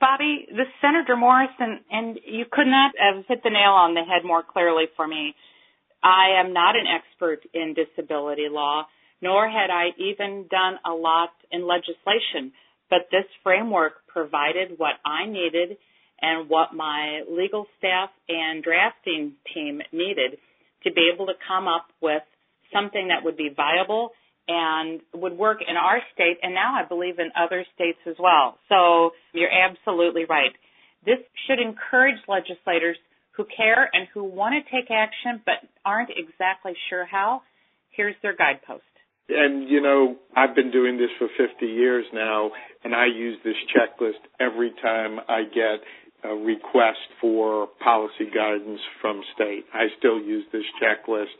[0.00, 4.24] Bobby, the Senator Morrison, and you could not have hit the nail on the head
[4.24, 5.34] more clearly for me.
[6.02, 8.86] I am not an expert in disability law,
[9.20, 12.52] nor had I even done a lot in legislation,
[12.88, 15.76] but this framework provided what I needed
[16.20, 20.38] and what my legal staff and drafting team needed
[20.84, 22.22] to be able to come up with
[22.72, 24.10] something that would be viable
[24.48, 28.58] and would work in our state and now I believe in other states as well.
[28.68, 30.52] So you're absolutely right.
[31.04, 32.96] This should encourage legislators
[33.32, 37.42] who care and who want to take action but aren't exactly sure how.
[37.90, 38.82] Here's their guidepost.
[39.28, 42.50] And you know, I've been doing this for 50 years now
[42.82, 45.84] and I use this checklist every time I get
[46.24, 49.64] a request for policy guidance from state.
[49.72, 51.36] I still use this checklist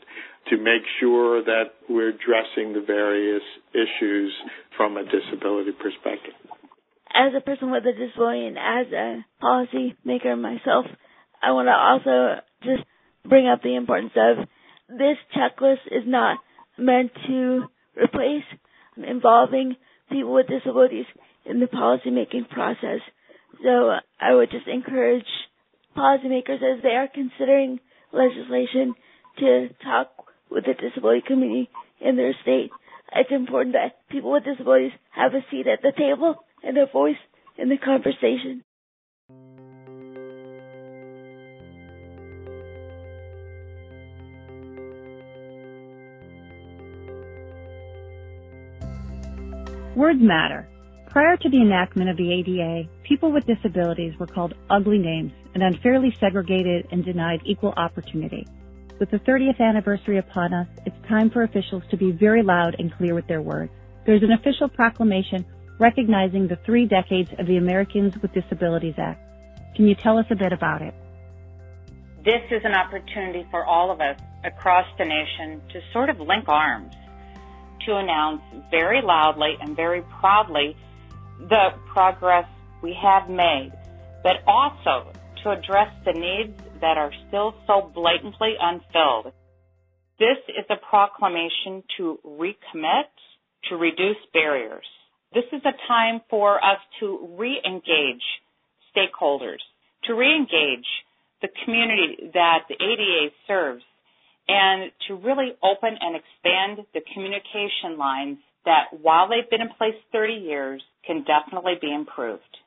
[0.49, 4.33] to make sure that we're addressing the various issues
[4.77, 6.33] from a disability perspective.
[7.13, 10.85] As a person with a disability and as a policy maker myself,
[11.41, 12.87] I want to also just
[13.27, 14.47] bring up the importance of
[14.89, 16.39] this checklist is not
[16.77, 17.65] meant to
[18.01, 18.43] replace
[18.97, 19.75] involving
[20.09, 21.05] people with disabilities
[21.45, 22.99] in the policymaking process.
[23.63, 25.25] So I would just encourage
[25.97, 27.79] policymakers as they are considering
[28.13, 28.95] legislation
[29.39, 30.09] to talk
[30.49, 31.69] with the disability community
[31.99, 32.71] in their state.
[33.15, 37.17] It's important that people with disabilities have a seat at the table and a voice
[37.57, 38.63] in the conversation.
[49.95, 50.69] Words matter.
[51.09, 55.63] Prior to the enactment of the ADA, people with disabilities were called ugly names and
[55.63, 58.45] unfairly segregated and denied equal opportunity.
[58.99, 62.93] With the 30th anniversary upon us, it's time for officials to be very loud and
[62.93, 63.71] clear with their words.
[64.05, 65.43] There's an official proclamation
[65.79, 69.19] recognizing the three decades of the Americans with Disabilities Act.
[69.75, 70.93] Can you tell us a bit about it?
[72.23, 76.47] This is an opportunity for all of us across the nation to sort of link
[76.47, 76.93] arms,
[77.87, 80.75] to announce very loudly and very proudly
[81.39, 82.45] the progress
[82.81, 83.71] we have made,
[84.23, 85.11] but also
[85.43, 89.33] to address the needs that are still so blatantly unfilled.
[90.19, 93.07] This is a proclamation to recommit,
[93.69, 94.85] to reduce barriers.
[95.33, 98.23] This is a time for us to re-engage
[98.95, 99.63] stakeholders,
[100.05, 100.87] to re-engage
[101.41, 103.83] the community that the ADA serves,
[104.47, 109.95] and to really open and expand the communication lines that while they've been in place
[110.11, 112.57] 30 years, can definitely be improved.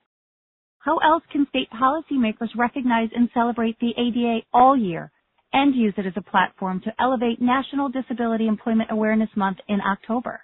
[0.84, 5.12] How else can state policymakers recognize and celebrate the ADA all year
[5.52, 10.40] and use it as a platform to elevate National Disability Employment Awareness Month in October?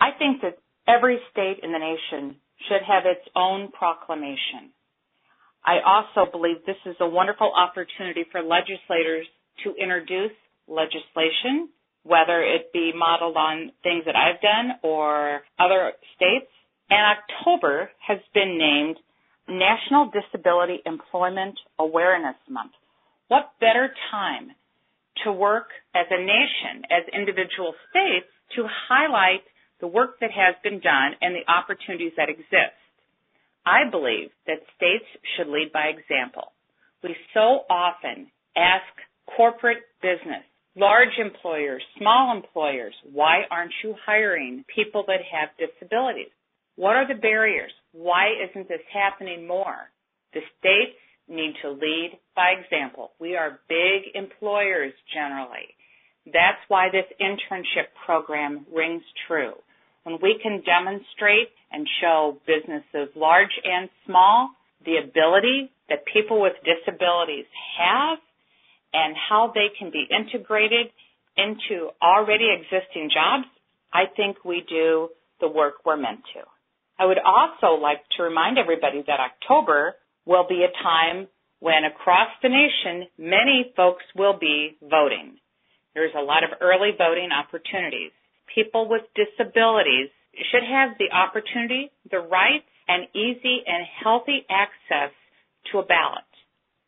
[0.00, 2.36] I think that every state in the nation
[2.68, 4.70] should have its own proclamation.
[5.64, 9.26] I also believe this is a wonderful opportunity for legislators
[9.64, 10.36] to introduce
[10.68, 11.70] legislation,
[12.04, 16.46] whether it be modeled on things that I've done or other states.
[16.88, 18.98] And October has been named
[19.48, 22.72] National Disability Employment Awareness Month.
[23.28, 24.50] What better time
[25.24, 28.26] to work as a nation, as individual states,
[28.56, 29.42] to highlight
[29.80, 32.74] the work that has been done and the opportunities that exist?
[33.64, 36.52] I believe that states should lead by example.
[37.02, 38.26] We so often
[38.56, 38.86] ask
[39.36, 40.42] corporate business,
[40.74, 46.30] large employers, small employers, why aren't you hiring people that have disabilities?
[46.76, 47.72] What are the barriers?
[47.96, 49.88] Why isn't this happening more?
[50.34, 53.12] The states need to lead by example.
[53.18, 55.72] We are big employers generally.
[56.26, 59.54] That's why this internship program rings true.
[60.02, 64.50] When we can demonstrate and show businesses large and small
[64.84, 67.46] the ability that people with disabilities
[67.78, 68.18] have
[68.92, 70.92] and how they can be integrated
[71.36, 73.46] into already existing jobs,
[73.92, 75.08] I think we do
[75.40, 76.55] the work we're meant to.
[76.98, 79.94] I would also like to remind everybody that October
[80.24, 81.28] will be a time
[81.60, 85.36] when across the nation many folks will be voting.
[85.94, 88.12] There's a lot of early voting opportunities.
[88.54, 90.08] People with disabilities
[90.52, 95.12] should have the opportunity, the right, and easy and healthy access
[95.72, 96.24] to a ballot.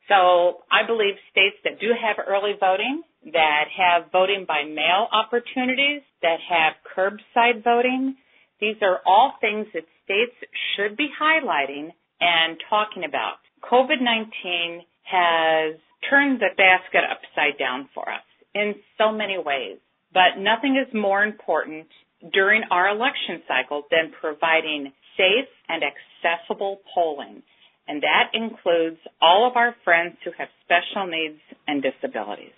[0.08, 3.02] So I believe states that do have early voting,
[3.32, 8.16] that have voting by mail opportunities, that have curbside voting,
[8.60, 10.34] these are all things that states
[10.74, 11.90] should be highlighting
[12.20, 13.38] and talking about.
[13.62, 15.76] COVID-19 has
[16.08, 19.78] turned the basket upside down for us in so many ways,
[20.12, 21.86] but nothing is more important
[22.32, 27.42] during our election cycle than providing safe and accessible polling.
[27.86, 32.52] And that includes all of our friends who have special needs and disabilities.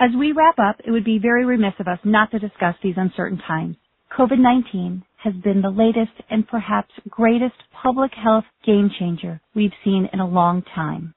[0.00, 2.94] As we wrap up, it would be very remiss of us not to discuss these
[2.96, 3.76] uncertain times.
[4.16, 10.20] COVID-19 has been the latest and perhaps greatest public health game changer we've seen in
[10.20, 11.14] a long time.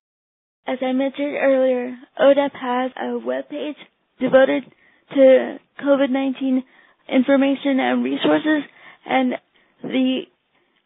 [0.68, 3.76] As I mentioned earlier, ODEP has a webpage
[4.20, 4.64] devoted
[5.14, 6.64] to COVID-19
[7.10, 8.64] information and resources
[9.06, 9.34] and
[9.84, 10.22] the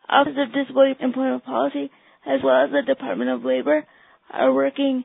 [0.09, 1.91] Office of Disability Employment Policy
[2.25, 3.85] as well as the Department of Labor
[4.31, 5.03] are working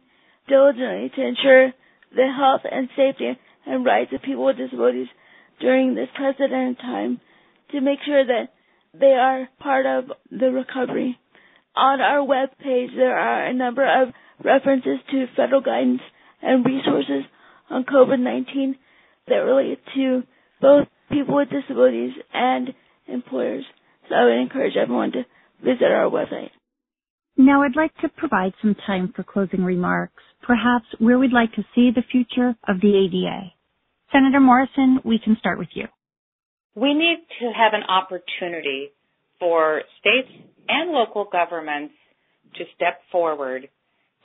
[0.48, 1.72] diligently to ensure
[2.14, 5.08] the health and safety and rights of people with disabilities
[5.60, 7.20] during this precedented time
[7.72, 8.48] to make sure that
[8.98, 11.18] they are part of the recovery.
[11.76, 14.08] On our web page, there are a number of
[14.44, 16.00] references to federal guidance
[16.42, 17.24] and resources
[17.68, 18.74] on COVID-19
[19.28, 20.22] that relate to
[20.60, 22.70] both people with disabilities and
[23.06, 23.64] employers.
[24.08, 25.24] So I would encourage everyone to
[25.62, 26.50] visit our website.
[27.36, 31.64] Now I'd like to provide some time for closing remarks, perhaps where we'd like to
[31.74, 33.52] see the future of the ADA.
[34.12, 35.86] Senator Morrison, we can start with you.
[36.74, 38.90] We need to have an opportunity
[39.38, 40.28] for states
[40.68, 41.94] and local governments
[42.56, 43.68] to step forward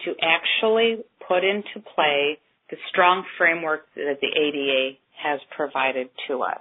[0.04, 2.38] to actually put into play
[2.70, 6.60] the strong framework that the ADA has provided to us.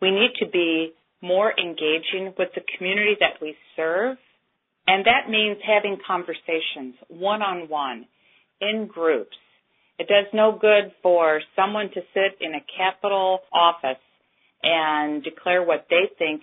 [0.00, 4.18] We need to be more engaging with the community that we serve,
[4.86, 8.06] and that means having conversations one on one
[8.60, 9.36] in groups.
[9.98, 14.02] It does no good for someone to sit in a Capitol office
[14.64, 16.40] and declare what they think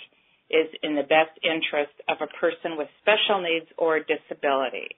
[0.49, 4.95] is in the best interest of a person with special needs or disability.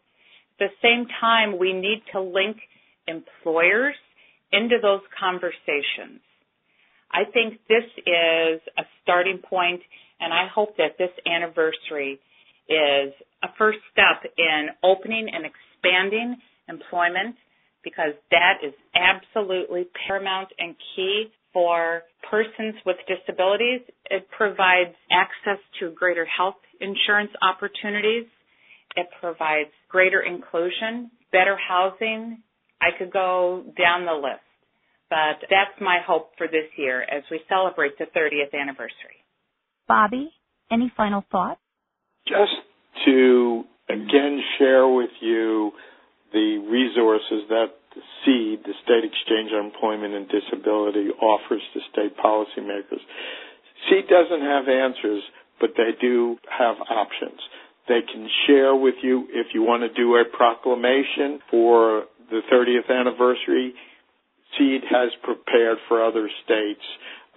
[0.60, 2.58] At the same time, we need to link
[3.08, 3.96] employers
[4.52, 6.22] into those conversations.
[7.12, 9.82] I think this is a starting point,
[10.20, 12.20] and I hope that this anniversary
[12.68, 13.14] is
[13.44, 17.36] a first step in opening and expanding employment
[17.84, 23.82] because that is absolutely paramount and key for persons with disabilities.
[24.10, 28.26] It provides access to greater health insurance opportunities.
[28.96, 32.42] It provides greater inclusion, better housing.
[32.82, 34.44] I could go down the list.
[35.10, 39.22] But that's my hope for this year as we celebrate the 30th anniversary.
[39.88, 40.32] Bobby,
[40.72, 41.60] any final thoughts?
[42.28, 42.56] Just
[43.06, 45.72] to again share with you
[46.32, 52.18] the resources that the SEED, the State Exchange on Employment and Disability, offers to state
[52.18, 53.02] policymakers.
[53.90, 55.24] SEED doesn't have answers,
[55.60, 57.40] but they do have options.
[57.88, 62.90] They can share with you if you want to do a proclamation for the 30th
[62.90, 63.74] anniversary.
[64.58, 66.82] SEED has prepared for other states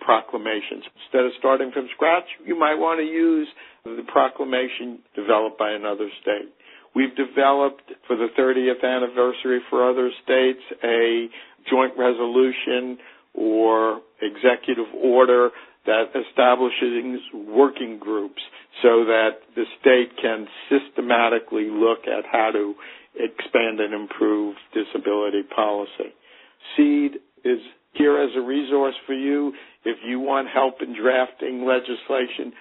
[0.01, 0.85] proclamations.
[1.03, 3.49] Instead of starting from scratch, you might want to use
[3.85, 6.53] the proclamation developed by another state.
[6.97, 11.29] We've developed for the 30th anniversary for other states a
[11.71, 12.97] joint resolution
[13.35, 15.51] or executive order
[15.85, 18.41] that establishes working groups
[18.83, 22.75] so that the state can systematically look at how to
[23.15, 26.15] expand and improve disability policy.
[26.79, 27.59] SEED is
[27.93, 29.53] here as a resource for you.
[29.85, 32.55] If you want help in drafting legislation,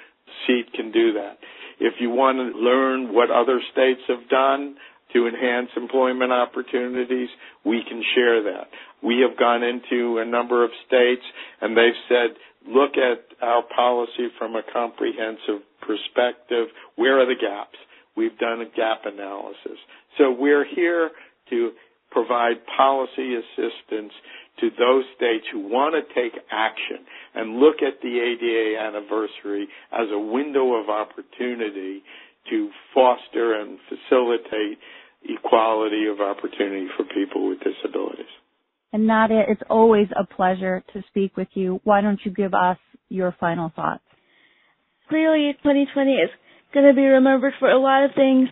[0.45, 1.37] SEED can do that.
[1.79, 4.75] If you want to learn what other states have done
[5.13, 7.29] to enhance employment opportunities,
[7.63, 8.67] we can share that.
[9.03, 11.23] We have gone into a number of states
[11.61, 12.35] and they've said,
[12.67, 16.67] look at our policy from a comprehensive perspective.
[16.95, 17.77] Where are the gaps?
[18.17, 19.77] We've done a gap analysis.
[20.17, 21.11] So we're here
[21.49, 21.71] to
[22.11, 24.13] provide policy assistance
[24.59, 30.07] to those states who want to take action and look at the ADA anniversary as
[30.11, 32.03] a window of opportunity
[32.49, 34.77] to foster and facilitate
[35.27, 38.31] equality of opportunity for people with disabilities.
[38.93, 41.81] And Nadia, it's always a pleasure to speak with you.
[41.83, 42.77] Why don't you give us
[43.09, 44.03] your final thoughts?
[45.09, 46.29] Clearly, 2020 is
[46.73, 48.49] going to be remembered for a lot of things,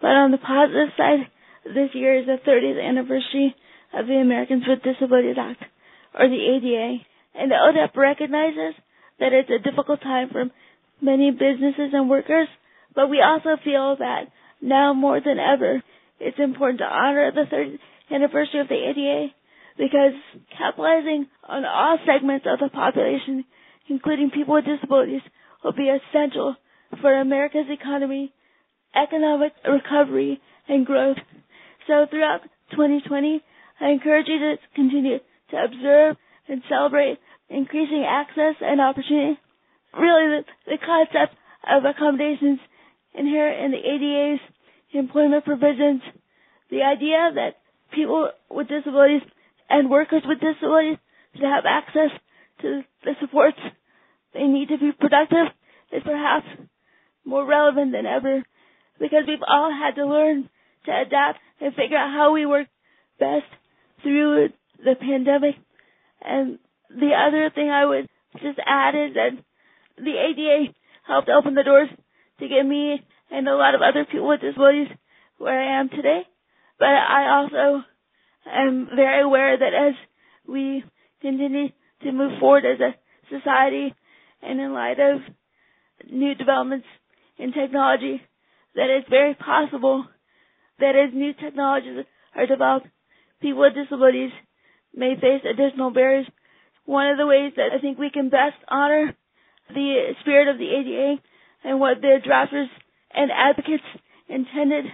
[0.00, 1.28] but on the positive side,
[1.64, 3.54] this year is the 30th anniversary
[3.96, 5.62] of the Americans with Disabilities Act,
[6.18, 6.98] or the ADA,
[7.34, 8.74] and the ODEP recognizes
[9.20, 10.44] that it's a difficult time for
[11.00, 12.48] many businesses and workers,
[12.94, 14.24] but we also feel that
[14.60, 15.82] now more than ever,
[16.20, 17.78] it's important to honor the third
[18.10, 19.28] anniversary of the ADA
[19.76, 20.14] because
[20.56, 23.44] capitalizing on all segments of the population,
[23.88, 25.22] including people with disabilities,
[25.62, 26.54] will be essential
[27.00, 28.32] for America's economy,
[28.94, 31.16] economic recovery, and growth.
[31.86, 32.40] So throughout
[32.70, 33.42] 2020,
[33.80, 35.18] I encourage you to continue
[35.50, 36.16] to observe
[36.48, 37.18] and celebrate
[37.48, 39.38] increasing access and opportunity.
[39.98, 41.34] Really, the, the concept
[41.68, 42.58] of accommodations
[43.14, 44.40] inherent in the ADA's
[44.92, 46.02] employment provisions,
[46.70, 47.56] the idea that
[47.92, 49.22] people with disabilities
[49.68, 50.98] and workers with disabilities
[51.34, 52.10] should have access
[52.62, 53.58] to the supports
[54.32, 55.46] they need to be productive
[55.92, 56.46] is perhaps
[57.24, 58.42] more relevant than ever
[58.98, 60.48] because we've all had to learn
[60.86, 62.66] to adapt and figure out how we work
[63.18, 63.46] best
[64.04, 65.56] through the pandemic.
[66.22, 69.30] And the other thing I would just add is that
[69.96, 70.72] the ADA
[71.06, 71.88] helped open the doors
[72.38, 73.00] to get me
[73.30, 74.88] and a lot of other people with disabilities
[75.38, 76.22] where I am today.
[76.78, 77.84] But I also
[78.46, 79.94] am very aware that as
[80.46, 80.84] we
[81.20, 81.68] continue
[82.02, 82.94] to move forward as a
[83.30, 83.94] society
[84.42, 85.20] and in light of
[86.10, 86.86] new developments
[87.38, 88.20] in technology,
[88.74, 90.04] that it's very possible
[90.78, 92.88] that as new technologies are developed,
[93.44, 94.32] people with disabilities
[94.94, 96.26] may face additional barriers.
[96.86, 99.14] One of the ways that I think we can best honor
[99.68, 101.20] the spirit of the ADA
[101.62, 102.68] and what the drafters
[103.10, 103.84] and advocates
[104.28, 104.86] intended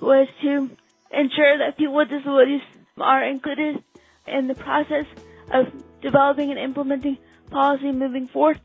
[0.00, 0.70] was to
[1.12, 2.62] ensure that people with disabilities
[2.96, 3.82] are included
[4.28, 5.06] in the process
[5.52, 5.66] of
[6.00, 7.18] developing and implementing
[7.50, 8.60] policy moving forward.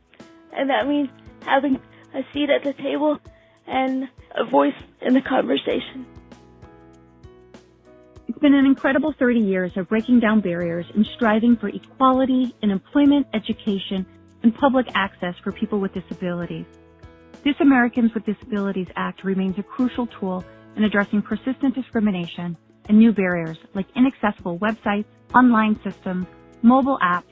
[0.53, 1.09] And that means
[1.41, 1.79] having
[2.13, 3.17] a seat at the table
[3.65, 6.05] and a voice in the conversation.
[8.45, 13.25] Been an incredible 30 years of breaking down barriers and striving for equality in employment,
[13.33, 14.05] education,
[14.43, 16.67] and public access for people with disabilities.
[17.43, 22.55] This Americans with Disabilities Act remains a crucial tool in addressing persistent discrimination
[22.87, 26.27] and new barriers like inaccessible websites, online systems,
[26.61, 27.23] mobile apps,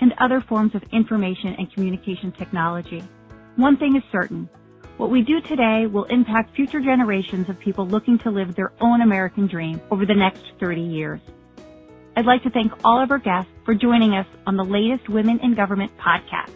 [0.00, 3.04] and other forms of information and communication technology.
[3.56, 4.48] One thing is certain.
[4.96, 9.00] What we do today will impact future generations of people looking to live their own
[9.00, 11.20] American dream over the next 30 years.
[12.16, 15.40] I'd like to thank all of our guests for joining us on the latest Women
[15.40, 16.52] in Government podcast.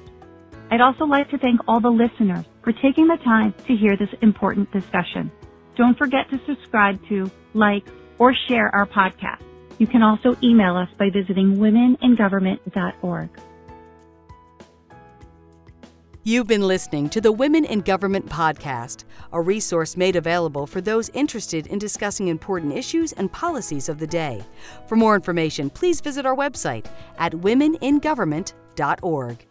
[0.70, 4.14] I'd also like to thank all the listeners for taking the time to hear this
[4.22, 5.32] important discussion.
[5.76, 7.84] Don't forget to subscribe to, like,
[8.18, 9.42] or share our podcast.
[9.78, 13.30] You can also email us by visiting womeningovernment.org.
[16.28, 21.08] You've been listening to the Women in Government podcast, a resource made available for those
[21.14, 24.42] interested in discussing important issues and policies of the day.
[24.88, 26.84] For more information, please visit our website
[27.16, 29.47] at womeningovernment.org.